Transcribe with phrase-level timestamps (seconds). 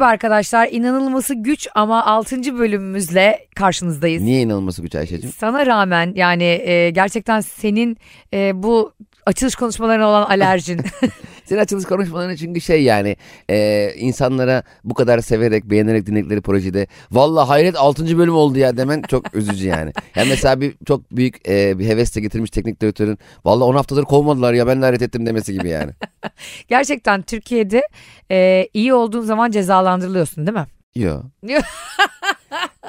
[0.00, 0.68] Merhaba arkadaşlar.
[0.70, 2.58] İnanılması güç ama 6.
[2.58, 4.22] bölümümüzle karşınızdayız.
[4.22, 5.32] Niye inanılması güç Ayşe'cim?
[5.32, 7.96] Sana rağmen yani e, gerçekten senin
[8.34, 8.92] e, bu
[9.26, 10.80] açılış konuşmalarına olan alerjin.
[11.50, 13.16] Senin açılış konuşmaların çünkü şey yani
[13.50, 18.18] e, insanlara bu kadar severek beğenerek dinledikleri projede valla hayret 6.
[18.18, 19.92] bölüm oldu ya demen çok üzücü yani.
[20.14, 24.52] Yani mesela bir çok büyük e, bir hevesle getirmiş teknik direktörün valla 10 haftadır kovmadılar
[24.52, 25.92] ya ben de hayret ettim demesi gibi yani.
[26.68, 27.82] gerçekten Türkiye'de
[28.30, 30.66] e, iyi olduğun zaman cezalandırılıyorsun değil mi?
[30.94, 31.24] Yok.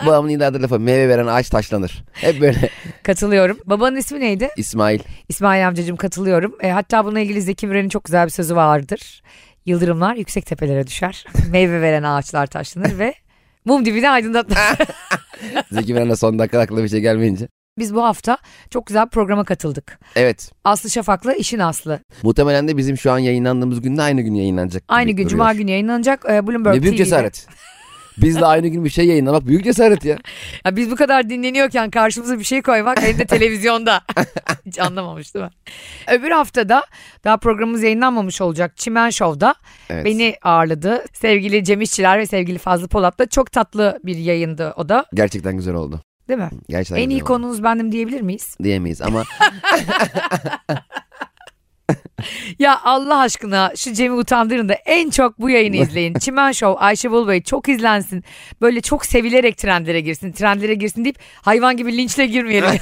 [0.06, 2.04] Babamın ileride lafı meyve veren ağaç taşlanır.
[2.14, 2.70] Hep böyle.
[3.04, 3.58] Katılıyorum.
[3.66, 4.50] Babanın ismi neydi?
[4.58, 5.00] İsmail.
[5.30, 6.56] İsmail amcacığım katılıyorum.
[6.62, 9.24] E, hatta bununla ilgili Zeki Müren'in çok güzel bir sözü vardır.
[9.66, 11.26] Yıldırımlar yüksek tepelere düşer.
[11.52, 13.14] Meyve veren ağaçlar taşlanır ve
[13.66, 14.58] mum dibini aydınlatır.
[15.72, 17.48] Zeki Müren'le son dakika aklına bir şey gelmeyince.
[17.80, 18.38] Biz bu hafta
[18.70, 20.00] çok güzel bir programa katıldık.
[20.16, 20.52] Evet.
[20.64, 22.00] Aslı Şafak'la işin Aslı.
[22.24, 24.84] Muhtemelen de bizim şu an yayınlandığımız günde aynı gün yayınlanacak.
[24.88, 25.30] Aynı gün duruyor.
[25.30, 26.26] Cuma günü yayınlanacak.
[26.30, 27.04] E, Bloomberg Ne büyük TV'de.
[27.06, 27.48] cesaret.
[28.18, 30.18] Biz de aynı gün bir şey yayınlamak büyük cesaret ya.
[30.66, 34.02] Ya biz bu kadar dinleniyorken karşımıza bir şey koymak hem de televizyonda.
[34.66, 35.52] Hiç anlamamış değil mi?
[36.12, 36.84] Öbür haftada
[37.24, 39.56] daha programımız yayınlanmamış olacak Çimen Show'da
[39.90, 40.06] Evet.
[40.06, 41.06] beni ağırladı.
[41.14, 45.74] Sevgili Cem İşçiler ve sevgili Fazlı Polat'la çok tatlı bir yayındı o da Gerçekten güzel
[45.74, 46.02] oldu.
[46.30, 46.50] değil mi?
[46.70, 47.26] Gerçekten en iyi oldu.
[47.26, 48.56] konunuz bendim diyebilir miyiz?
[48.64, 49.24] diyemeyiz ama
[52.60, 56.14] Ya Allah aşkına şu Cem'i utandırın da en çok bu yayını izleyin.
[56.14, 58.24] Çimen Show Ayşe Bulbay çok izlensin.
[58.62, 60.32] Böyle çok sevilerek trendlere girsin.
[60.32, 62.70] Trendlere girsin deyip hayvan gibi linçle girmeyelim.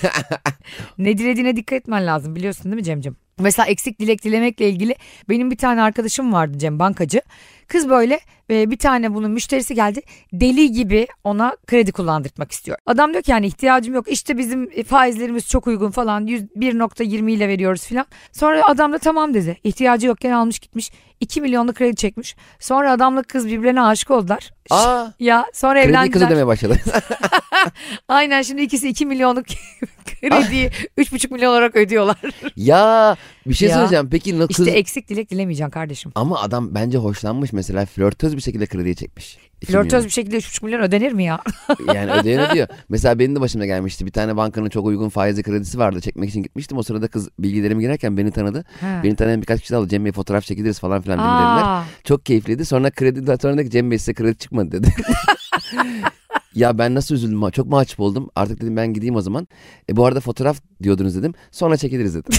[0.98, 3.16] ne dilediğine dikkat etmen lazım biliyorsun değil mi Cem'cim?
[3.40, 4.96] Mesela eksik dilek dilemekle ilgili
[5.30, 7.22] benim bir tane arkadaşım vardı Cem bankacı.
[7.68, 8.20] Kız böyle
[8.50, 10.02] e, bir tane bunun müşterisi geldi
[10.34, 12.78] deli gibi ona kredi kullandırtmak istiyor.
[12.86, 17.32] Adam diyor ki yani ihtiyacım yok işte bizim e, faizlerimiz çok uygun falan 100 1.20
[17.32, 18.06] ile veriyoruz filan.
[18.32, 22.36] Sonra adam da tamam dedi ihtiyacı yokken almış gitmiş 2 milyonluk kredi çekmiş.
[22.60, 24.52] Sonra adamla kız birbirlerine aşık oldular.
[24.70, 26.28] aa Ya sonra kredi evlendiler.
[26.28, 26.78] ödemeye başladı.
[28.08, 29.46] Aynen şimdi ikisi 2 milyonluk
[30.06, 32.18] krediyi 3,5 milyon olarak ödüyorlar.
[32.56, 33.74] ya bir şey Ya.
[33.76, 34.08] söyleyeceğim.
[34.12, 36.12] Peki na- kız İşte eksik dilek dilemeyeceksin kardeşim.
[36.16, 39.38] ama adam bence hoşlanmış mesela flörtöz bir şekilde krediye çekmiş.
[39.66, 41.40] Flörtöz bir şekilde 3,5 milyon ödenir mi ya?
[41.96, 42.68] Yani ödeyen ödüyor.
[42.90, 44.06] Mesela benim de başıma gelmişti.
[44.06, 46.02] Bir tane bankanın çok uygun faizli kredisi vardı.
[46.02, 46.78] Çekmek için gitmiştim.
[46.78, 48.66] O sırada kız bilgilerimi girerken beni tanıdı.
[48.82, 49.02] Ha.
[49.04, 49.88] Beni tanıyan birkaç kişi aldı.
[49.88, 51.64] Cem Bey fotoğraf çekiliriz falan filan beni dediler.
[51.64, 52.66] Aa, Çok keyifliydi.
[52.66, 54.94] Sonra kredi sonra dedi ki Cem Bey size kredi çıkmadı dedi.
[56.56, 57.50] ya ben nasıl üzüldüm.
[57.50, 58.30] Çok mahcup oldum.
[58.36, 59.48] Artık dedim ben gideyim o zaman.
[59.90, 61.34] E, bu arada fotoğraf diyordunuz dedim.
[61.52, 62.32] Sonra çekiliriz dedim.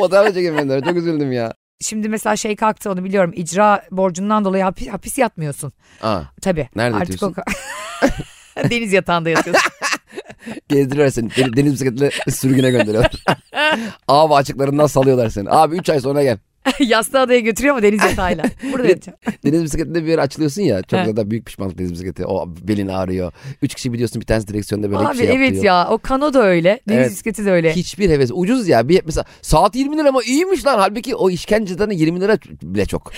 [0.00, 0.84] fotoğraf çekemediler.
[0.84, 1.54] Çok üzüldüm ya.
[1.80, 3.32] Şimdi mesela şey kalktı onu biliyorum.
[3.36, 5.72] İcra borcundan dolayı hapis, hapis yatmıyorsun.
[6.02, 6.68] Aa, Tabii.
[6.76, 7.42] Nerede Artık yatıyorsun?
[8.62, 9.70] o- Deniz yatağında yatıyorsun.
[10.68, 11.56] gezdiriyorlar seni.
[11.56, 13.12] Deniz, bisikletle sürgüne gönderiyorlar.
[14.08, 15.50] Av açıklarından salıyorlar seni.
[15.50, 16.38] Abi 3 ay sonra gel.
[16.80, 18.44] Yastığı adaya götürüyor mu deniz yatağıyla?
[18.72, 19.18] Burada yatacağım.
[19.44, 20.82] Deniz bisikletinde bir yer açılıyorsun ya.
[20.82, 21.16] Çok He.
[21.16, 22.26] da büyük pişmanlık deniz bisikleti.
[22.26, 23.32] O belin ağrıyor.
[23.62, 25.64] Üç kişi biliyorsun bir tanesi direksiyonda böyle Abi bir şey evet yapıyor.
[25.64, 26.80] ya o kano da öyle.
[26.88, 27.10] Deniz Evet.
[27.10, 27.72] bisikleti de öyle.
[27.76, 28.30] Hiçbir heves.
[28.34, 28.88] Ucuz ya.
[28.88, 30.78] Bir, mesela saat 20 lira ama iyiymiş lan.
[30.78, 33.12] Halbuki o işkenceden 20 lira bile çok.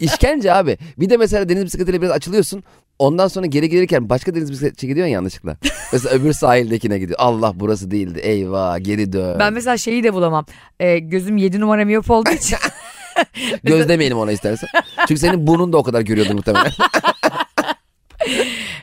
[0.00, 0.78] İşkence abi.
[0.98, 2.62] Bir de mesela deniz bisikletiyle biraz açılıyorsun.
[2.98, 5.56] Ondan sonra geri gelirken başka deniz bisikleti gidiyorsun yanlışlıkla.
[5.92, 7.18] Mesela öbür sahildekine gidiyor.
[7.22, 8.18] Allah burası değildi.
[8.18, 9.38] Eyvah geri dön.
[9.38, 10.46] Ben mesela şeyi de bulamam.
[10.80, 12.58] Ee, gözüm 7 numara miyop olduğu için.
[13.64, 14.68] Göz demeyelim ona istersen.
[15.08, 16.70] Çünkü senin burnun da o kadar görüyordur muhtemelen.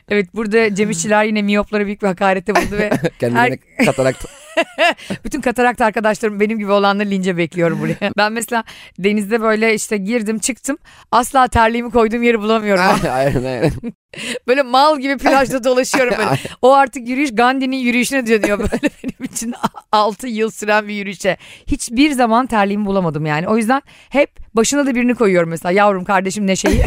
[0.08, 4.24] evet burada Cem İşçiler yine miyoplara büyük bir hakarette bulundu ve Kendine katarakt.
[5.24, 8.12] bütün katarakt arkadaşlarım benim gibi olanları lince bekliyorum buraya.
[8.16, 8.64] Ben mesela
[8.98, 10.78] denizde böyle işte girdim çıktım
[11.12, 12.82] asla terliğimi koyduğum yeri bulamıyorum.
[13.10, 13.72] aynen aynen.
[14.48, 16.38] Böyle mal gibi plajda dolaşıyorum böyle.
[16.62, 19.54] O artık yürüyüş Gandhi'nin yürüyüşüne dönüyor böyle benim için
[19.92, 21.36] 6 yıl süren bir yürüyüşe.
[21.66, 23.48] Hiçbir zaman terliğimi bulamadım yani.
[23.48, 26.84] O yüzden hep başına da birini koyuyorum mesela yavrum kardeşim Neşe'yi.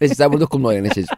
[0.00, 1.08] Neyse sen burada kumla oyna Neşeciğim.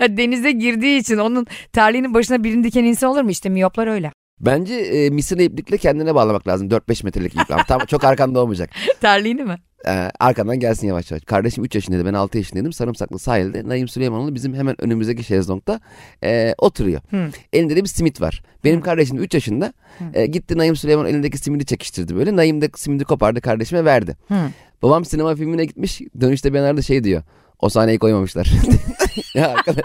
[0.00, 3.30] ya denize girdiği için onun terliğinin başına birini diken insan olur mu?
[3.30, 4.12] İşte miyoplar öyle.
[4.40, 6.68] Bence e, misina iplikle kendine bağlamak lazım.
[6.68, 7.66] 4-5 metrelik ip.
[7.68, 8.70] Tam çok arkanda olmayacak.
[9.00, 9.56] Terliğini mi?
[9.86, 11.24] Ee, arkandan gelsin yavaş yavaş.
[11.24, 12.72] Kardeşim 3 yaşındaydı ben 6 yaşındaydım.
[12.72, 15.80] Sarımsaklı sahilde Naim Süleymanoğlu bizim hemen önümüzdeki şezlongda
[16.24, 17.00] e, oturuyor.
[17.10, 17.30] Hı.
[17.52, 18.42] Elinde de bir simit var.
[18.64, 19.72] Benim kardeşim 3 yaşında
[20.14, 22.36] e, gitti Naim Süleyman elindeki simidi çekiştirdi böyle.
[22.36, 24.16] Naim de simidi kopardı kardeşime verdi.
[24.28, 24.34] Hı.
[24.82, 27.22] Babam sinema filmine gitmiş dönüşte yanlarda şey diyor.
[27.60, 28.52] O sahneyi koymamışlar.
[29.34, 29.84] ya arkadaş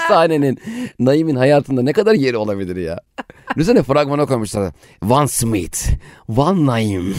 [0.08, 0.58] sahnenin
[0.98, 3.00] Naim'in hayatında ne kadar yeri olabilir ya.
[3.56, 4.72] Düşünsene fragmana koymuşlar.
[5.10, 5.78] One Smith,
[6.36, 7.14] One Naim.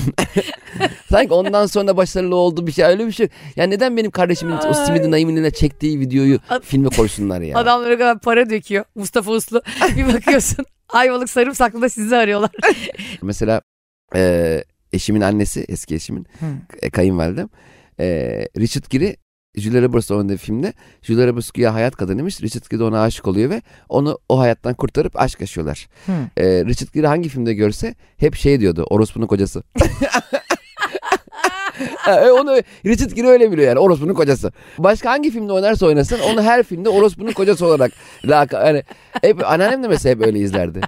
[1.09, 3.27] Sanki ondan sonra başarılı oldu bir şey öyle bir şey.
[3.55, 7.57] Ya neden benim kardeşimin o simidi Naim'in çektiği videoyu filme koysunlar ya.
[7.57, 8.85] Adamlara kadar para döküyor.
[8.95, 9.61] Mustafa Uslu.
[9.97, 12.51] Bir bakıyorsun Ayvalık Sarımsaklı da sizi arıyorlar.
[13.21, 13.61] Mesela
[14.15, 14.63] e,
[14.93, 16.25] eşimin annesi eski eşimin
[16.81, 17.49] e, kayınvalidem
[17.99, 18.05] e,
[18.57, 19.15] Richard Gere
[19.57, 22.41] Julia Roberts oynadığı filmde Julia Roberts güya hayat kadınıymış.
[22.41, 25.87] Richard Gere ona aşık oluyor ve onu o hayattan kurtarıp aşk yaşıyorlar.
[26.05, 26.15] Hmm.
[26.37, 28.85] Ee, Richard Gere hangi filmde görse hep şey diyordu.
[28.89, 29.63] Orospunun kocası.
[31.97, 34.51] Ha, e, onu Richard Gere öyle biliyor yani orospunun kocası.
[34.77, 37.91] Başka hangi filmde oynarsa oynasın onu her filmde orospunun kocası olarak
[38.25, 38.83] laka, yani
[39.21, 40.81] hep anneannem de mesela hep öyle izlerdi.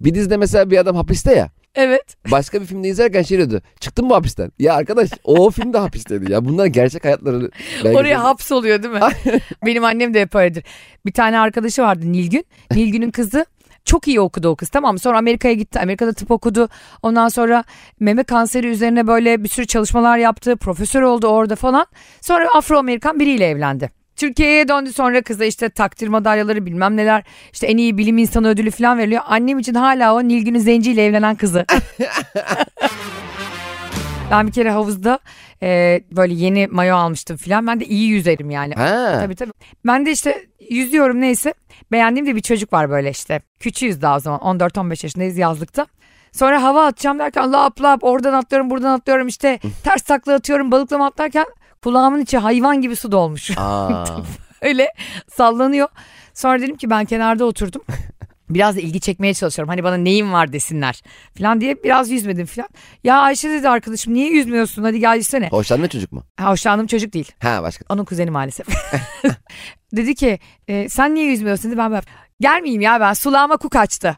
[0.00, 1.50] Bir dizide mesela bir adam hapiste ya.
[1.74, 2.16] Evet.
[2.30, 3.62] Başka bir filmde izlerken şey diyordu.
[3.80, 4.52] Çıktın mı hapisten?
[4.58, 6.44] Ya arkadaş o filmde hapisteydi ya.
[6.44, 7.50] Bunlar gerçek hayatları.
[7.84, 9.00] Oraya hapsoluyor değil mi?
[9.66, 10.64] Benim annem de hep öyledir.
[11.06, 12.44] Bir tane arkadaşı vardı Nilgün.
[12.74, 13.46] Nilgün'ün kızı
[13.84, 14.98] çok iyi okudu o kız tamam mı?
[14.98, 15.80] Sonra Amerika'ya gitti.
[15.80, 16.68] Amerika'da tıp okudu.
[17.02, 17.64] Ondan sonra
[18.00, 20.56] meme kanseri üzerine böyle bir sürü çalışmalar yaptı.
[20.56, 21.86] Profesör oldu orada falan.
[22.20, 24.01] Sonra Afro-Amerikan biriyle evlendi.
[24.22, 28.70] Türkiye'ye döndü sonra kıza işte takdir madalyaları bilmem neler işte en iyi bilim insanı ödülü
[28.70, 29.22] falan veriliyor.
[29.26, 31.66] Annem için hala o Nilgün'ün zenciyle evlenen kızı.
[34.30, 35.18] ben bir kere havuzda
[35.62, 37.66] e, böyle yeni mayo almıştım falan.
[37.66, 38.74] Ben de iyi yüzerim yani.
[38.74, 39.18] Ha.
[39.20, 39.52] Tabii tabii.
[39.86, 41.54] Ben de işte yüzüyorum neyse.
[41.92, 43.40] Beğendiğim de bir çocuk var böyle işte.
[43.60, 44.40] Küçüğüz daha o zaman.
[44.40, 45.86] 14-15 yaşındayız yazlıkta.
[46.32, 51.06] Sonra hava atacağım derken lap lap oradan atlıyorum buradan atlıyorum işte ters takla atıyorum balıklama
[51.06, 51.46] atlarken
[51.82, 53.50] kulağımın içi hayvan gibi su dolmuş.
[54.62, 54.88] Öyle
[55.36, 55.88] sallanıyor.
[56.34, 57.82] Sonra dedim ki ben kenarda oturdum.
[58.50, 59.68] Biraz da ilgi çekmeye çalışıyorum.
[59.68, 61.02] Hani bana neyim var desinler
[61.38, 62.68] falan diye biraz yüzmedim falan.
[63.04, 65.48] Ya Ayşe dedi arkadaşım niye yüzmüyorsun hadi gel yüzsene.
[65.48, 66.24] Hoşlandın çocuk mu?
[66.36, 67.32] Ha, hoşlandığım çocuk değil.
[67.42, 67.84] Ha başka.
[67.88, 68.66] Onun kuzeni maalesef.
[69.96, 70.38] dedi ki
[70.68, 72.02] e, sen niye yüzmüyorsun dedi ben böyle
[72.40, 74.16] gelmeyeyim ya ben sulağıma ku kaçtı.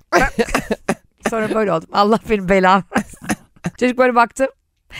[1.31, 1.88] Sonra böyle oldum.
[1.93, 2.82] Allah benim belamı.
[3.81, 4.49] Çocuk böyle baktı.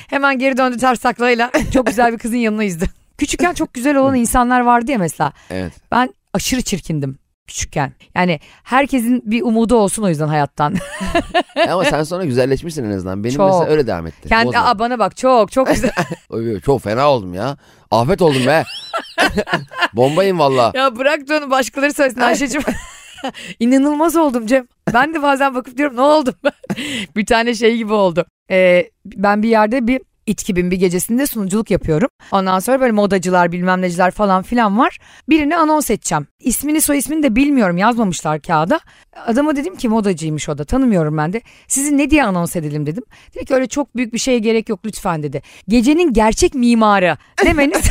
[0.09, 1.51] Hemen geri döndü ters taklayla.
[1.75, 2.85] Çok güzel bir kızın yanına yüzdü.
[3.19, 5.33] Küçükken çok güzel olan insanlar vardı ya mesela.
[5.51, 5.73] Evet.
[5.93, 7.93] Ben aşırı çirkindim küçükken.
[8.15, 10.75] Yani herkesin bir umudu olsun o yüzden hayattan.
[11.57, 13.25] E Ama sen sonra güzelleşmişsin en azından.
[13.25, 13.51] Benim Çok.
[13.51, 14.29] mesela öyle devam etti.
[14.29, 14.61] Kendi Bozma.
[14.61, 15.91] Aa, bana bak çok çok güzel.
[16.65, 17.57] Çok fena oldum ya.
[17.91, 18.65] Afet oldum be.
[19.93, 20.73] Bombayım valla.
[20.75, 22.63] ya bırak da onu başkaları söylesin Ayşe'cim.
[23.61, 24.67] İnanılmaz oldum Cem.
[24.95, 26.53] Ben de bazen bakıp diyorum ne oldum ben?
[27.17, 28.27] bir tane şey gibi oldu.
[28.51, 32.09] Ee, ben bir yerde bir İTKİB'in bir gecesinde sunuculuk yapıyorum.
[32.33, 34.99] Ondan sonra böyle modacılar bilmem neciler falan filan var.
[35.29, 36.27] Birini anons edeceğim.
[36.41, 38.81] İsmini soy ismini de bilmiyorum yazmamışlar kağıda.
[39.27, 41.41] Adama dedim ki modacıymış o da tanımıyorum ben de.
[41.69, 43.03] Sizi ne diye anons edelim dedim.
[43.35, 45.43] Dedi ki öyle çok büyük bir şeye gerek yok lütfen dedi.
[45.69, 47.91] Gecenin gerçek mimarı demeniz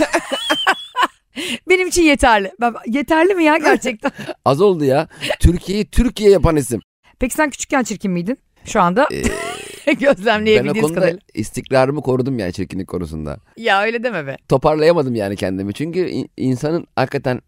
[1.69, 2.51] benim için yeterli.
[2.61, 4.11] Ben, yeterli mi ya gerçekten?
[4.45, 5.07] Az oldu ya.
[5.39, 6.81] Türkiye'yi Türkiye yapan isim.
[7.19, 8.37] Peki sen küçükken çirkin miydin?
[8.65, 9.21] Şu anda Ee,
[9.87, 11.19] ben o gözlemleyebildiğiniz konuda kadarıyla.
[11.33, 13.37] istikrarımı korudum yani çirkinlik konusunda.
[13.57, 14.37] Ya öyle deme be.
[14.49, 15.73] Toparlayamadım yani kendimi.
[15.73, 17.41] Çünkü in- insanın hakikaten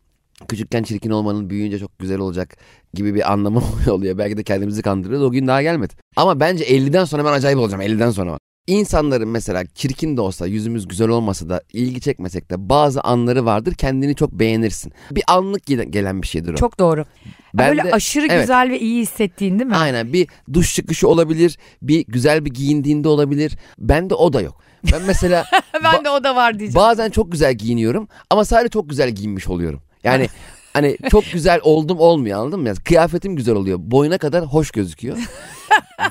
[0.48, 2.58] küçükken çirkin olmanın büyüyünce çok güzel olacak
[2.94, 3.62] gibi bir anlamı
[3.92, 4.18] oluyor.
[4.18, 5.28] Belki de kendimizi kandırıyoruz.
[5.28, 5.94] O gün daha gelmedi.
[6.16, 7.82] Ama bence 50'den sonra ben acayip olacağım.
[7.84, 8.38] 50'den sonra.
[8.68, 13.74] İnsanların mesela çirkin de olsa yüzümüz güzel olmasa da ilgi çekmesek de bazı anları vardır
[13.74, 14.94] kendini çok beğenirsin.
[15.12, 16.56] Bir anlık gele- gelen bir şeydir o.
[16.56, 17.06] Çok doğru.
[17.54, 18.42] Ben Böyle de- aşırı evet.
[18.42, 19.76] güzel ve iyi hissettiğin değil mi?
[19.76, 23.58] Aynen bir duş çıkışı olabilir, bir güzel bir giyindiğinde olabilir.
[23.80, 24.62] Bende o da yok.
[24.92, 25.46] Ben mesela
[25.84, 26.76] ben de o da var diyeceğim.
[26.88, 29.82] bazen çok güzel giyiniyorum ama sadece çok güzel giyinmiş oluyorum.
[30.04, 30.28] Yani
[30.74, 32.74] hani çok güzel oldum olmuyor anladın mı?
[32.86, 33.78] Kıyafetim güzel oluyor.
[33.82, 35.18] Boyuna kadar hoş gözüküyor.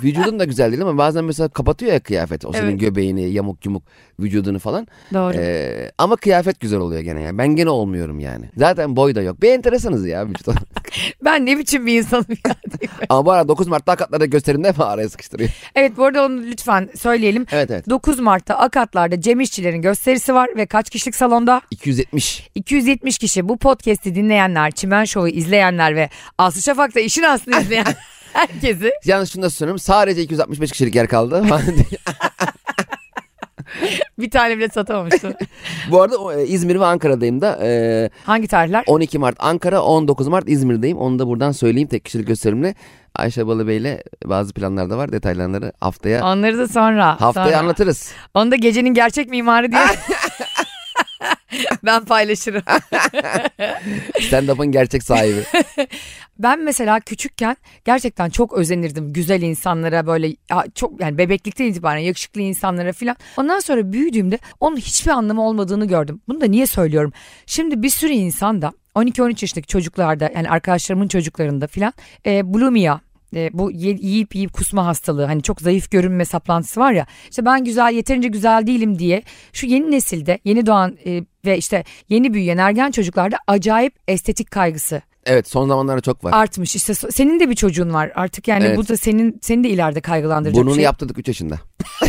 [0.03, 2.45] Vücudun da güzel değil ama bazen mesela kapatıyor ya kıyafet.
[2.45, 2.81] O senin Evet.
[2.81, 3.83] göbeğini, yamuk yumuk
[4.21, 4.87] vücudunu falan.
[5.14, 5.35] Doğru.
[5.37, 7.38] Ee, ama kıyafet güzel oluyor gene yani.
[7.38, 8.50] Ben gene olmuyorum yani.
[8.57, 9.43] Zaten boy da yok.
[9.43, 10.64] Bir enteresanız ya vücut olarak.
[11.25, 12.55] Ben ne biçim bir insanım ya.
[13.09, 15.50] ama bu arada 9 Mart'ta Akatlar'da gösterimde mi araya sıkıştırıyor?
[15.75, 17.47] evet bu arada onu lütfen söyleyelim.
[17.53, 17.91] Evet evet.
[17.91, 21.61] 9 Mart'ta Akatlar'da Cem İşçilerin gösterisi var ve kaç kişilik salonda?
[21.71, 22.49] 270.
[22.55, 27.87] 270 kişi bu podcast'i dinleyenler, Çimen Show'u izleyenler ve Aslı Şafak'ta işin aslını izleyen
[28.35, 29.79] herkesi Yalnız şunu da söyleyeyim.
[29.79, 31.45] Sadece 265 kişilik yer kaldı.
[34.19, 35.37] bir tane bile satamamıştı.
[35.91, 37.59] Bu arada o, e, İzmir ve Ankara'dayım da.
[37.62, 38.85] E, Hangi tarihler?
[38.87, 40.99] 12 Mart Ankara, 19 Mart İzmir'deyim.
[40.99, 42.75] Onu da buradan söyleyeyim tek kişilik gösterimle.
[43.17, 45.12] Ayşe Balıbey'le bazı planlar da var.
[45.12, 47.21] Detaylarını haftaya Onları da sonra.
[47.21, 47.59] haftaya sonra.
[47.59, 48.12] anlatırız.
[48.35, 49.83] Onu da gecenin gerçek mimarı diye.
[51.85, 52.62] ben paylaşırım.
[54.21, 55.45] Stand-up'ın gerçek sahibi.
[56.38, 60.37] Ben mesela küçükken gerçekten çok özenirdim güzel insanlara böyle
[60.75, 63.16] çok yani bebeklikten itibaren yakışıklı insanlara filan.
[63.37, 66.21] Ondan sonra büyüdüğümde onun hiçbir anlamı olmadığını gördüm.
[66.28, 67.12] Bunu da niye söylüyorum?
[67.47, 71.93] Şimdi bir sürü insan da 12-13 yaşındaki çocuklarda yani arkadaşlarımın çocuklarında filan
[72.26, 73.00] e, bulimia
[73.35, 77.64] e, bu yiyip yiyip kusma hastalığı hani çok zayıf görünme saplantısı var ya işte ben
[77.64, 79.23] güzel yeterince güzel değilim diye
[79.53, 85.03] şu yeni nesilde yeni doğan e, ve işte yeni büyüyen ergen çocuklarda acayip estetik kaygısı
[85.26, 86.33] Evet son zamanlarda çok var.
[86.33, 86.76] artmış.
[86.76, 88.79] İşte senin de bir çocuğun var artık yani Evet.
[88.79, 90.85] bu da senin seni de ileride kaygılandıracak Burnunu şey.
[90.85, 91.59] yaptırdık 3 yaşında.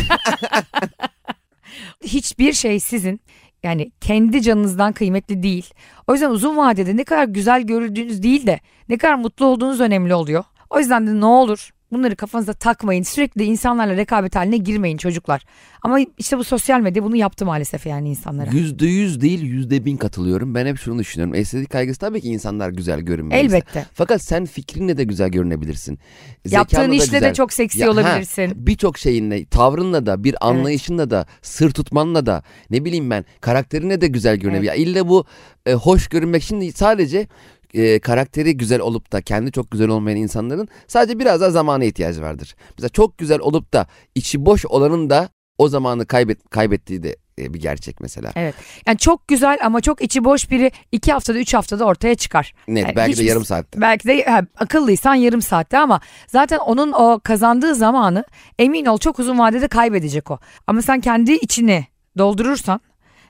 [2.04, 3.20] Hiçbir şey sizin
[3.62, 5.70] yani kendi canınızdan kıymetli değil.
[6.06, 10.14] O yüzden uzun vadede ne kadar güzel görüldüğünüz değil de ne kadar mutlu olduğunuz önemli
[10.14, 10.44] oluyor.
[10.70, 13.02] O yüzden de ne olur bunları kafanıza takmayın.
[13.02, 15.42] Sürekli insanlarla rekabet haline girmeyin çocuklar.
[15.82, 18.50] Ama işte bu sosyal medya bunu yaptı maalesef yani insanlara.
[18.50, 20.54] Yüzde yüz değil yüzde bin katılıyorum.
[20.54, 21.34] Ben hep şunu düşünüyorum.
[21.34, 23.40] Estetik kaygısı tabii ki insanlar güzel görünmeli.
[23.40, 23.86] Elbette.
[23.94, 25.98] Fakat sen fikrinle de güzel görünebilirsin.
[26.50, 27.34] Yaptığın Zekanla da işle de güzel.
[27.34, 28.52] çok seksi Ya, olabilirsin.
[28.56, 34.06] Birçok şeyinle, tavrınla da, bir anlayışınla da, sır tutmanla da, ne bileyim ben, karakterine de
[34.06, 34.68] güzel görünebilir.
[34.68, 35.24] Ya İlle bu
[35.66, 37.26] e, hoş görünmek şimdi sadece
[37.76, 42.22] e, karakteri güzel olup da kendi çok güzel olmayan insanların sadece biraz daha zamana ihtiyacı
[42.22, 42.54] vardır.
[42.78, 45.28] Mesela çok güzel olup da içi boş olanın da
[45.58, 48.32] o zamanı kaybet, kaybettiği de e, bir gerçek mesela.
[48.36, 48.54] Evet.
[48.86, 52.54] Yani çok güzel ama çok içi boş biri iki haftada üç haftada ortaya çıkar.
[52.68, 53.80] Net Yani belki de hiçbir- yarım saatte.
[53.80, 58.24] Belki de ha, akıllıysan yarım saatte ama zaten onun o kazandığı zamanı
[58.58, 60.38] emin ol çok uzun vadede kaybedecek o.
[60.66, 61.86] Ama sen kendi içini
[62.18, 62.80] doldurursan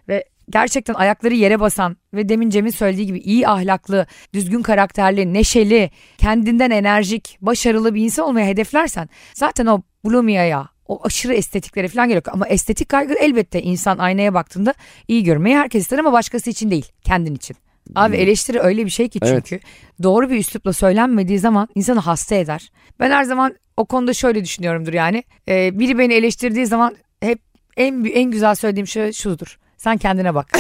[0.09, 5.91] ve gerçekten ayakları yere basan ve demin Cem'in söylediği gibi iyi ahlaklı, düzgün karakterli, neşeli,
[6.19, 12.27] kendinden enerjik, başarılı bir insan olmaya hedeflersen zaten o Blumia'ya, o aşırı estetiklere falan gerek
[12.27, 12.35] yok.
[12.35, 14.75] Ama estetik kaygı elbette insan aynaya baktığında
[15.09, 17.57] iyi görmeyi herkes ister ama başkası için değil, kendin için.
[17.95, 19.47] Abi eleştiri öyle bir şey ki Evet.
[19.49, 19.65] çünkü
[20.03, 22.73] doğru bir üslupla söylenmediği zaman insanı hasta eder.
[23.01, 25.25] Ben her zaman o konuda şöyle düşünüyorumdur yani.
[25.49, 27.39] Ee, biri beni eleştirdiği zaman hep
[27.77, 29.59] en en güzel söylediğim şey şudur.
[29.87, 30.47] Sen kendine bak.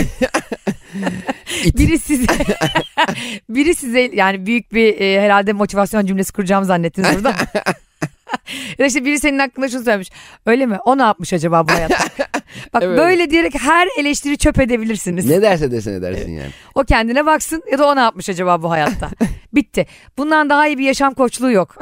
[1.78, 2.26] biri size
[3.48, 7.28] biri size yani büyük bir e, herhalde motivasyon cümlesi kuracağımı zannettiniz burada.
[8.78, 10.10] ya işte biri senin hakkında şunu söylemiş.
[10.46, 10.78] Öyle mi?
[10.84, 12.04] O ne yapmış acaba bu hayatta?
[12.74, 12.98] Bak Evet.
[12.98, 15.26] böyle diyerek her eleştiri çöp edebilirsiniz.
[15.26, 16.50] Ne derse desin edersin yani.
[16.74, 19.10] O kendine baksın ya da o ne yapmış acaba bu hayatta?
[19.54, 19.86] Bitti.
[20.18, 21.76] Bundan daha iyi bir yaşam koçluğu yok.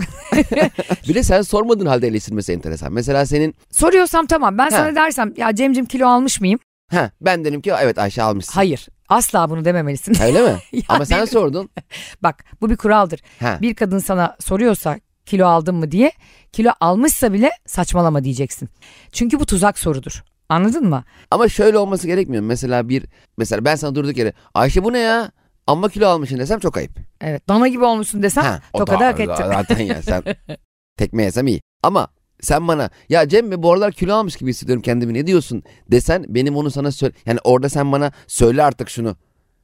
[1.09, 2.93] Bir de sen sormadığın halde eleştirmesi enteresan.
[2.93, 4.71] Mesela senin Soruyorsam tamam ben Ha.
[4.71, 6.59] sana dersem ya Cemcim kilo almış mıyım?
[6.95, 8.53] Ha ben dedim ki evet Ayşe almışsın.
[8.53, 8.89] Hayır.
[9.09, 10.23] Asla bunu dememelisin.
[10.23, 10.59] Öyle mi?
[10.73, 11.69] Ya Ama sen sordun.
[12.23, 13.21] Bak bu bir kuraldır.
[13.41, 13.59] Ha.
[13.63, 16.13] Bir kadın sana soruyorsa kilo aldın mı diye
[16.53, 18.69] kilo almışsa bile saçmalama diyeceksin.
[19.13, 20.25] Çünkü bu tuzak sorudur.
[20.49, 21.05] Anladın mı?
[21.31, 22.43] Ama şöyle olması gerekmiyor.
[22.43, 22.49] mu?
[22.49, 23.05] Mesela bir
[23.39, 25.31] mesela ben sana durduk yere Ayşe bu ne ya?
[25.67, 26.93] Amma kilo almışsın desem çok ayıp.
[27.21, 27.49] Evet.
[27.49, 29.35] Dana gibi olmuşsun desem Ha, o tokadı da- hak ettin.
[29.45, 30.23] Zaten ya sen
[30.97, 31.61] tekme yesem iyi.
[31.83, 32.09] Ama
[32.45, 36.25] sen bana ya Cem Bey bu aralar kilo almış gibi hissediyorum kendimi ne diyorsun desen
[36.29, 37.15] benim onu sana söyle.
[37.27, 39.17] Yani orada sen bana söyle artık şunu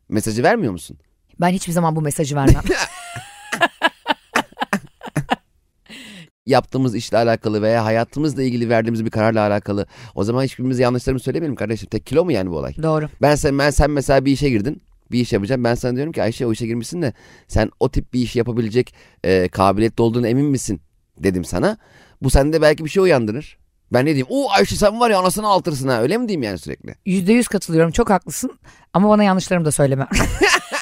[0.08, 0.98] mesajı vermiyor musun?
[1.40, 2.62] Ben hiçbir zaman bu mesajı vermem.
[6.46, 9.86] Yaptığımız işle alakalı veya hayatımızla ilgili verdiğimiz bir kararla alakalı.
[10.14, 11.88] O zaman hiçbirimize yanlışlarımızı söylemeyelim kardeşim.
[11.88, 12.74] Tek kilo mu yani bu olay?
[12.82, 13.08] Doğru.
[13.22, 14.82] Ben sen, ben sen mesela bir işe girdin.
[15.12, 15.64] Bir iş yapacağım.
[15.64, 17.12] Ben sana diyorum ki Ayşe o işe girmişsin de
[17.48, 18.94] sen o tip bir iş yapabilecek
[19.24, 20.80] e, kabiliyetli olduğuna emin misin?
[21.18, 21.76] Dedim sana.
[22.22, 23.58] Bu sende belki bir şey uyandırır.
[23.92, 24.26] Ben ne diyeyim?
[24.30, 26.00] Oo Ayşe sen var ya anasını altırsın ha.
[26.02, 26.94] Öyle mi diyeyim yani sürekli?
[27.06, 27.92] Yüzde yüz katılıyorum.
[27.92, 28.58] Çok haklısın.
[28.92, 30.06] Ama bana yanlışlarımı da söyleme.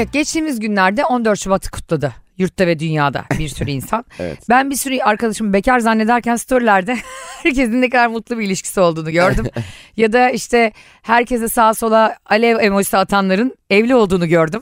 [0.00, 2.12] evet geçtiğimiz günlerde 14 Şubat'ı kutladı.
[2.38, 4.04] Yurtta ve dünyada bir sürü insan.
[4.18, 4.38] Evet.
[4.48, 6.98] Ben bir sürü arkadaşımı bekar zannederken storylerde
[7.42, 9.46] herkesin ne kadar mutlu bir ilişkisi olduğunu gördüm.
[9.96, 14.60] ya da işte herkese sağa sola alev emojisi atanların evli olduğunu gördüm.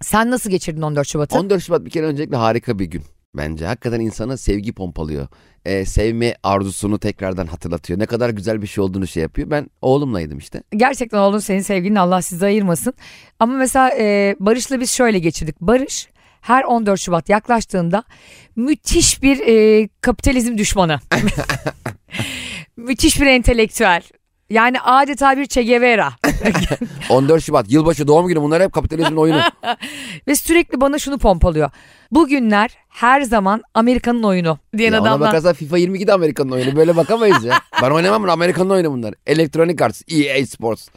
[0.00, 1.38] Sen nasıl geçirdin 14 Şubat'ı?
[1.38, 3.02] 14 Şubat bir kere öncelikle harika bir gün.
[3.34, 5.28] Bence hakikaten insana sevgi pompalıyor.
[5.64, 7.98] E, sevme arzusunu tekrardan hatırlatıyor.
[7.98, 9.50] Ne kadar güzel bir şey olduğunu şey yapıyor.
[9.50, 10.62] Ben oğlumlaydım işte.
[10.76, 12.94] Gerçekten oğlum senin sevgilin Allah sizi ayırmasın.
[13.40, 15.60] Ama mesela e, Barış'la biz şöyle geçirdik.
[15.60, 16.08] Barış
[16.40, 18.04] her 14 Şubat yaklaştığında
[18.56, 21.00] müthiş bir e, kapitalizm düşmanı.
[22.76, 24.02] müthiş bir entelektüel.
[24.52, 26.12] Yani adeta bir Che Guevara.
[27.10, 29.40] 14 Şubat yılbaşı doğum günü bunlar hep kapitalizmin oyunu.
[30.28, 31.70] Ve sürekli bana şunu pompalıyor.
[32.10, 35.28] Bugünler her zaman Amerika'nın oyunu diyen Ya ona adamdan.
[35.28, 36.76] bakarsan FIFA 22 Amerikan'ın oyunu.
[36.76, 37.54] Böyle bakamayız ya.
[37.82, 39.14] Ben oynamam bunu Amerikan'ın oyunu bunlar.
[39.26, 40.88] Electronic Arts, EA Sports.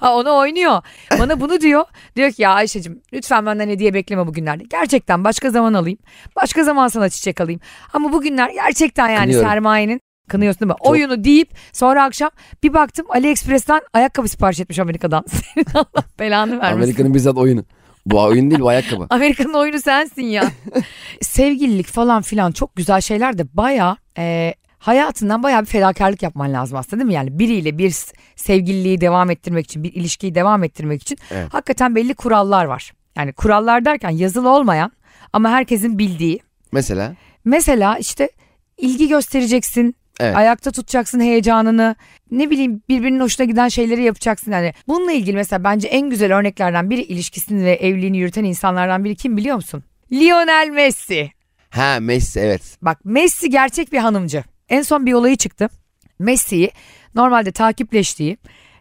[0.00, 0.82] Ha onu oynuyor.
[1.18, 1.84] Bana bunu diyor.
[2.16, 4.64] Diyor ki ya Ayşe'cim lütfen benden hediye bekleme bugünlerde.
[4.70, 5.98] Gerçekten başka zaman alayım.
[6.36, 7.60] Başka zaman sana çiçek alayım.
[7.92, 9.48] Ama bugünler gerçekten yani Kınıyorum.
[9.48, 10.76] sermayenin Kınıyorsun değil mi?
[10.80, 12.30] Oyunu deyip sonra akşam
[12.62, 15.24] bir baktım AliExpress'ten ayakkabı sipariş etmiş Amerika'dan.
[15.54, 16.76] Senin Allah belanı vermesin.
[16.82, 17.64] Amerika'nın bizzat oyunu.
[18.06, 19.06] Bu oyun değil bu ayakkabı.
[19.10, 20.44] Amerika'nın oyunu sensin ya.
[21.20, 23.96] Sevgililik falan filan çok güzel şeyler de baya
[24.78, 27.14] hayatından baya bir fedakarlık yapman lazım aslında değil mi?
[27.14, 27.94] Yani biriyle bir
[28.36, 31.54] sevgililiği devam ettirmek için, bir ilişkiyi devam ettirmek için Evet.
[31.54, 32.92] hakikaten belli kurallar var.
[33.16, 34.92] Yani kurallar derken yazılı olmayan
[35.32, 36.40] ama herkesin bildiği.
[36.72, 37.14] Mesela
[37.44, 38.28] Mesela işte
[38.78, 39.96] ilgi göstereceksin.
[40.20, 40.36] Evet.
[40.36, 41.96] Ayakta tutacaksın heyecanını.
[42.30, 44.52] Ne bileyim birbirinin hoşuna giden şeyleri yapacaksın.
[44.52, 49.16] Yani bununla ilgili mesela bence en güzel örneklerden biri ilişkisini ve evliliğini yürüten insanlardan biri
[49.16, 49.84] kim biliyor musun?
[50.12, 51.30] Lionel Messi.
[51.70, 52.78] ha Messi evet.
[52.82, 54.44] Bak Messi gerçek bir hanımcı.
[54.68, 55.68] En son bir olayı çıktı.
[56.18, 56.70] Messi'yi
[57.14, 58.36] normalde takipleştiği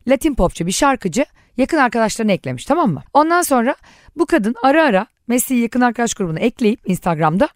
[0.08, 1.26] Latin popçu bir şarkıcı
[1.58, 3.04] yakın arkadaşlarına eklemiş tamam mı?
[3.14, 3.76] Ondan sonra
[4.16, 7.50] bu kadın ara ara Messi'yi yakın arkadaş grubuna ekleyip Instagram'da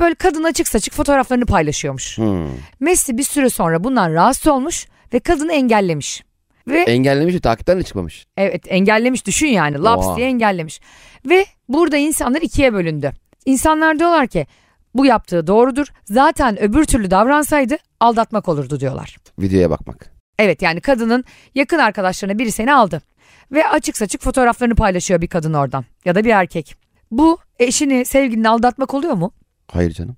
[0.00, 2.18] böyle kadın açık saçık fotoğraflarını paylaşıyormuş.
[2.18, 2.48] Hmm.
[2.80, 6.22] Messi bir süre sonra bundan rahatsız olmuş ve kadını engellemiş.
[6.68, 8.26] Ve Engellemiş ve takipten de çıkmamış.
[8.36, 10.16] evet engellemiş düşün yani laps Oha.
[10.16, 10.80] diye engellemiş.
[11.26, 13.12] Ve burada insanlar ikiye bölündü.
[13.46, 14.46] İnsanlar diyorlar ki
[14.94, 15.86] bu yaptığı doğrudur.
[16.04, 19.16] Zaten öbür türlü davransaydı aldatmak olurdu diyorlar.
[19.38, 20.12] Videoya bakmak.
[20.38, 23.02] Evet yani kadının yakın arkadaşlarına biri seni aldı.
[23.52, 26.76] Ve açık saçık fotoğraflarını paylaşıyor bir kadın oradan ya da bir erkek.
[27.10, 29.32] Bu eşini sevgilini aldatmak oluyor mu?
[29.72, 30.16] Hayır canım.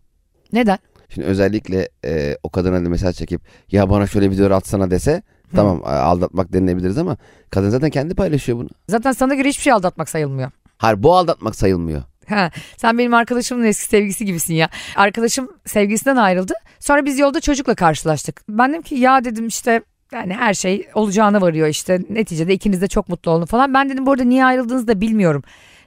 [0.52, 0.78] Neden?
[1.08, 3.40] Şimdi özellikle e, o kadına mesaj çekip
[3.70, 5.22] ya bana şöyle video atsana dese
[5.54, 7.16] tamam a- aldatmak denilebiliriz ama
[7.50, 8.68] kadın zaten kendi paylaşıyor bunu.
[8.88, 10.50] Zaten sana göre hiçbir şey aldatmak sayılmıyor.
[10.78, 12.02] Hayır bu aldatmak sayılmıyor.
[12.28, 14.68] Ha, sen benim arkadaşımın eski sevgisi gibisin ya.
[14.96, 16.52] Arkadaşım sevgisinden ayrıldı.
[16.80, 18.42] Sonra biz yolda çocukla karşılaştık.
[18.48, 19.82] Ben dedim ki ya dedim işte
[20.12, 22.00] yani her şey olacağına varıyor işte.
[22.10, 23.74] Neticede ikiniz de çok mutlu olun falan.
[23.74, 25.42] Ben dedim bu arada niye ayrıldığınızı da bilmiyorum.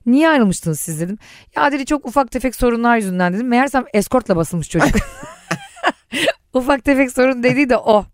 [0.06, 1.18] Niye ayrılmıştınız siz dedim.
[1.56, 3.48] Ya dedi çok ufak tefek sorunlar yüzünden dedim.
[3.48, 4.96] Meğersem eskortla basılmış çocuk.
[6.54, 8.06] ufak tefek sorun dediği de o.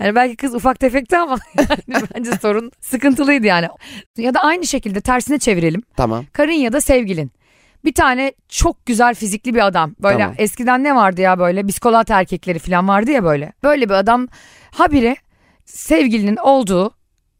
[0.00, 1.38] Yani belki kız ufak tefekti ama
[1.88, 3.68] yani bence sorun sıkıntılıydı yani.
[4.16, 6.24] Ya da aynı şekilde tersine çevirelim Tamam.
[6.32, 7.32] karın ya da sevgilin.
[7.84, 9.94] Bir tane çok güzel fizikli bir adam.
[10.02, 10.34] Böyle Tamam.
[10.38, 13.52] eskiden ne vardı ya böyle biskolat erkekleri falan vardı ya böyle.
[13.62, 14.28] Böyle bir adam
[14.70, 15.16] habire
[15.64, 16.94] sevgilinin olduğu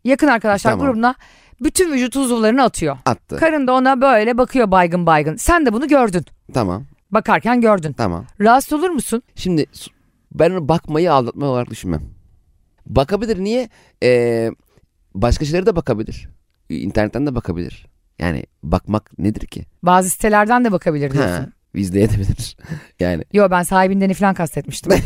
[0.04, 0.86] yakın arkadaşlar Tamam.
[0.86, 1.14] grubuna
[1.60, 2.96] bütün vücut uzuvlarını atıyor.
[3.06, 3.36] Attı.
[3.36, 5.36] Karın da ona böyle bakıyor baygın baygın.
[5.36, 6.24] Sen de bunu gördün.
[6.54, 6.84] Tamam.
[7.10, 7.92] Bakarken gördün.
[7.92, 8.24] Tamam.
[8.40, 9.22] Rahatsız olur musun?
[9.34, 9.66] Şimdi
[10.32, 12.02] ben onu bakmayı aldatma olarak düşünmem.
[12.86, 13.68] Bakabilir niye?
[14.02, 14.50] Ee,
[15.14, 16.28] başka şeylere de bakabilir.
[16.68, 17.86] İnternetten de bakabilir.
[18.18, 19.64] Yani bakmak nedir ki?
[19.82, 21.32] Bazı sitelerden de bakabilir diyorsun.
[21.32, 22.56] Ha, izleyebilir.
[23.00, 24.92] yani Yo ben sahibinden falan kastetmiştim.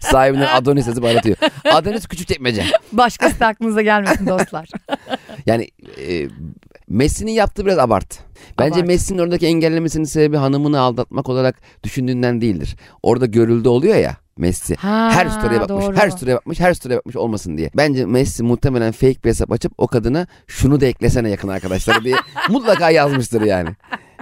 [0.00, 1.36] sahibinden Adonis yazıp aratıyor.
[1.72, 2.64] Adonis küçük çekmece.
[2.92, 4.68] Başkası da aklınıza gelmesin dostlar.
[5.46, 5.68] Yani
[6.08, 6.28] e,
[6.88, 8.18] Messi'nin yaptığı biraz abart.
[8.58, 8.86] Bence Abart.
[8.86, 12.76] Messi'nin oradaki engellemesinin sebebi hanımını aldatmak olarak düşündüğünden değildir.
[13.02, 14.74] Orada görüldü oluyor ya Messi.
[14.74, 15.96] Ha, her story'e bakmış, doğru.
[15.96, 17.70] her story'e bakmış, her story'e bakmış olmasın diye.
[17.76, 22.16] Bence Messi muhtemelen fake bir hesap açıp o kadına şunu da eklesene yakın arkadaşlar diye
[22.48, 23.70] mutlaka yazmıştır yani.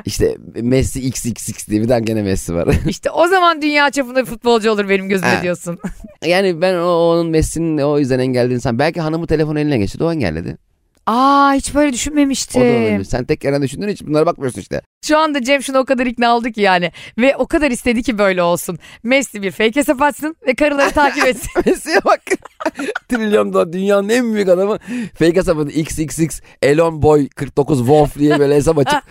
[0.04, 2.68] İşte Messi XXX diye bir tane gene Messi var.
[2.88, 5.42] İşte o zaman dünya çapında bir futbolcu olur benim gözümde Ha.
[5.42, 5.78] diyorsun.
[6.26, 8.78] yani ben o, onun Messi'nin o yüzden engellediğini san.
[8.78, 10.04] Belki hanımı telefonu eline geçti.
[10.04, 10.58] O engelledi.
[11.06, 12.62] Aa hiç böyle O da düşünmemiştim.
[12.62, 13.04] olabilir.
[13.04, 14.80] Sen tek yerden düşündüğün için bunlara bakmıyorsun işte.
[15.06, 16.92] Şu anda Cem şunu o kadar ikna oldu ki yani.
[17.18, 18.78] Ve o kadar istedi ki böyle olsun.
[19.02, 21.50] Messi bir fake hesap açsın ve karıları takip etsin.
[21.66, 22.20] Messi'ye bak.
[23.08, 24.78] Trilyon dolar dünyanın en büyük adamı
[25.18, 29.02] fake hesabını XXX Elon Boy 49 Wolf diye böyle hesap açıp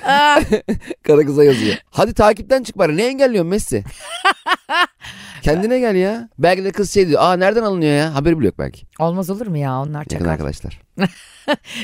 [1.03, 1.75] kara kıza yazıyor.
[1.89, 3.83] Hadi takipten çık bari ne engelliyorsun Messi?
[5.45, 6.29] Kendine gel ya.
[6.39, 7.21] Belki de kız şey diyor.
[7.21, 8.15] Aa nereden alınıyor ya?
[8.15, 8.85] Haberi bile yok belki.
[8.99, 10.29] Olmaz olur mu ya onlar Yakın çakal.
[10.29, 10.81] arkadaşlar.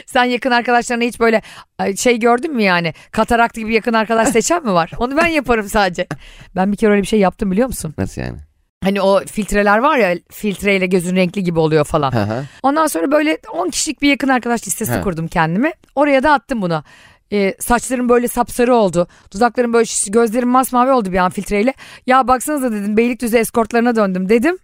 [0.05, 1.41] Sen yakın arkadaşlarına hiç böyle
[1.77, 2.93] ay, şey gördün mü yani?
[3.11, 4.91] Katarakt gibi yakın arkadaş seçen mi var?
[4.97, 6.07] Onu ben yaparım sadece.
[6.55, 7.93] Ben bir kere öyle bir şey yaptım biliyor musun?
[7.97, 8.37] Nasıl yani?
[8.83, 12.11] Hani o filtreler var ya filtreyle gözün renkli gibi oluyor falan.
[12.11, 12.45] Hı hı.
[12.63, 15.01] Ondan sonra böyle 10 kişilik bir yakın arkadaş listesi He.
[15.01, 15.73] kurdum kendime.
[15.95, 16.83] Oraya da attım bunu.
[17.33, 19.07] Ee, saçlarım böyle sapsarı oldu.
[19.33, 21.73] Dudaklarım böyle şiş- gözlerim masmavi oldu bir an filtreyle.
[22.07, 24.57] Ya baksanıza dedim Beylikdüzü eskortlarına döndüm dedim.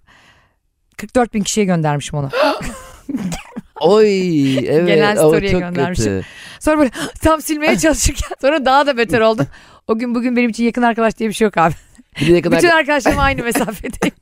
[0.98, 2.30] 44 bin kişiye göndermişim onu.
[3.82, 4.88] Oy evet.
[4.88, 6.06] Genel story'e çok göndermişim.
[6.06, 6.26] kötü.
[6.60, 6.90] Sonra böyle
[7.24, 9.48] tam silmeye çalışırken sonra daha da beter oldum.
[9.88, 11.74] O gün bugün benim için yakın arkadaş diye bir şey yok abi.
[12.22, 12.64] Bütün arkadaş.
[12.64, 14.16] arkadaşlarım aynı mesafedeyim.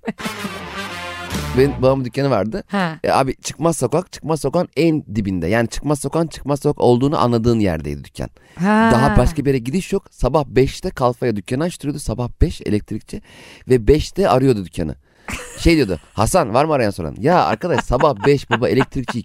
[1.57, 2.63] Benim babamın dükkanı vardı.
[2.67, 2.99] ha.
[3.03, 5.47] E, abi çıkmaz sokak çıkmaz sokağın en dibinde.
[5.47, 8.29] Yani çıkmaz sokağın çıkmaz sokak olduğunu anladığın yerdeydi dükkan.
[8.59, 8.89] Ha.
[8.93, 10.05] Daha başka bir yere gidiş yok.
[10.11, 11.99] Sabah 5'te kalfaya dükkanı açtırıyordu.
[11.99, 13.21] Sabah 5 elektrikçi
[13.69, 14.95] ve 5'te arıyordu dükkanı.
[15.59, 17.15] Şey diyordu Hasan var mı arayan soran?
[17.19, 19.23] Ya arkadaş sabah 5 baba elektrikçi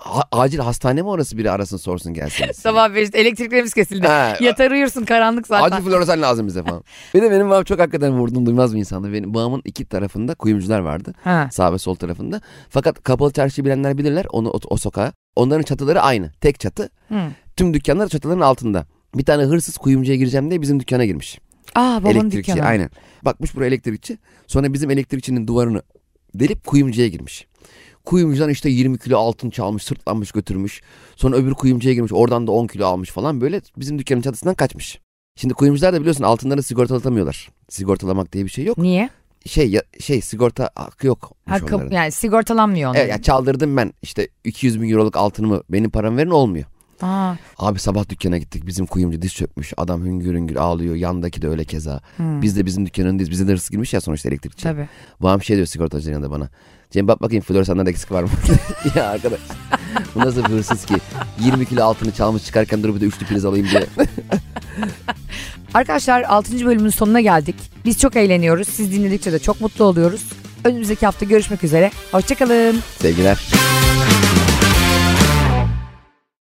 [0.00, 2.52] Ha- acil hastane mi orası biri arasın sorsun gelsin.
[2.54, 4.06] Sabah 5'te elektriklerimiz kesildi.
[4.06, 5.76] Ha, Yatar uyursun karanlık zaten.
[5.76, 6.84] Acil floresan lazım bize falan.
[7.14, 9.12] Bir de benim babam çok hakikaten vurdum duymaz bir insandı.
[9.12, 11.12] Benim babamın iki tarafında kuyumcular vardı.
[11.24, 11.48] Ha.
[11.52, 12.40] Sağ ve sol tarafında.
[12.68, 15.12] Fakat kapalı çarşı bilenler bilirler onu o, o sokağa.
[15.36, 16.32] Onların çatıları aynı.
[16.40, 16.90] Tek çatı.
[17.08, 17.20] Hı.
[17.56, 18.86] Tüm dükkanlar çatıların altında.
[19.14, 21.40] Bir tane hırsız kuyumcuya gireceğim diye bizim dükkana girmiş.
[21.74, 22.66] Aa babanın elektrikçi dükkanı.
[22.68, 22.90] aynen.
[23.24, 24.18] Bakmış buraya elektrikçi.
[24.46, 25.82] Sonra bizim elektrikçinin duvarını
[26.34, 27.46] delip kuyumcuya girmiş.
[28.04, 30.80] Kuyumcudan işte 20 kilo altın çalmış, sırtlanmış götürmüş.
[31.16, 32.12] Sonra öbür kuyumcuya girmiş.
[32.12, 33.40] Oradan da 10 kilo almış falan.
[33.40, 35.00] Böyle bizim dükkanın çatısından kaçmış.
[35.36, 37.48] Şimdi kuyumcular da biliyorsun altınları sigortalatamıyorlar.
[37.68, 38.78] Sigortalamak diye bir şey yok.
[38.78, 39.10] Niye?
[39.46, 41.32] Şey ya, şey sigorta hakkı yok.
[41.46, 43.00] Ha, kap- yani sigortalanmıyor onlar.
[43.00, 46.64] Evet ya çaldırdım ben işte 200 bin euroluk altınımı benim param verin olmuyor.
[47.02, 49.72] Aa, Abi sabah dükkana gittik bizim kuyumcu diz çökmüş.
[49.76, 50.94] Adam hüngür hüngür ağlıyor.
[50.94, 52.00] Yandaki de öyle keza.
[52.18, 53.30] Biz de bizim dükkanındayız.
[53.30, 54.62] Bize de hırsız girmiş ya sonuçta elektrikçi.
[54.62, 54.88] tabii.
[55.20, 56.48] Babam şey diyor sigortacının yanında bana.
[56.90, 58.28] Cem bak bakayım floresanlarda eksik var mı?
[58.94, 59.40] ya arkadaş
[60.14, 60.94] bu nasıl bir hırsız ki?
[61.40, 63.86] 20 kilo altını çalmış çıkarken dur bir de üçlü priz alayım diye.
[65.74, 66.66] Arkadaşlar 6.
[66.66, 67.54] bölümün sonuna geldik.
[67.84, 68.68] Biz çok eğleniyoruz.
[68.68, 70.22] Siz dinledikçe de çok mutlu oluyoruz.
[70.64, 71.90] Önümüzdeki hafta görüşmek üzere.
[72.12, 72.80] Hoşçakalın.
[72.98, 73.38] Sevgiler.